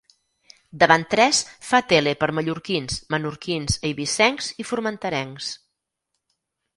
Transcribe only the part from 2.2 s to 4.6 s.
per mallorquins, menorquins, eivissencs